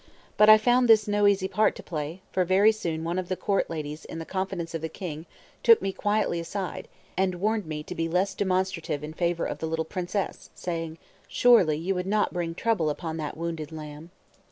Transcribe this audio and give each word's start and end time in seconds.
But 0.35 0.49
I 0.49 0.57
found 0.57 0.89
this 0.89 1.07
no 1.07 1.27
easy 1.27 1.47
part 1.47 1.75
to 1.75 1.83
play; 1.83 2.23
for 2.31 2.43
very 2.43 2.71
soon 2.71 3.03
one 3.03 3.19
of 3.19 3.29
the 3.29 3.35
court 3.35 3.69
ladies 3.69 4.03
in 4.03 4.17
the 4.17 4.25
confidence 4.25 4.73
of 4.73 4.81
the 4.81 4.89
king 4.89 5.27
took 5.61 5.79
me 5.79 5.91
quietly 5.93 6.39
aside 6.39 6.87
and 7.15 7.35
warned 7.35 7.67
me 7.67 7.83
to 7.83 7.93
be 7.93 8.09
less 8.09 8.33
demonstrative 8.33 9.03
in 9.03 9.13
favor 9.13 9.45
of 9.45 9.59
the 9.59 9.67
little 9.67 9.85
princess, 9.85 10.49
saying, 10.55 10.97
"Surely 11.27 11.77
you 11.77 11.93
would 11.93 12.07
not 12.07 12.33
bring 12.33 12.55
trouble 12.55 12.89
upon 12.89 13.17
that 13.17 13.37
wounded 13.37 13.71
lamb." 13.71 14.09